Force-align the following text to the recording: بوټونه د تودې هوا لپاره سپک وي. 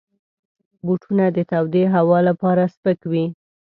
بوټونه 0.85 1.25
د 1.35 1.37
تودې 1.51 1.83
هوا 1.95 2.19
لپاره 2.29 2.63
سپک 2.73 2.99
وي. 3.11 3.25